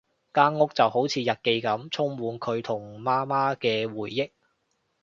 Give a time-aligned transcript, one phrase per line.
[0.33, 4.31] 間好屋就好似日記噉，充滿佢同媽媽嘅回憶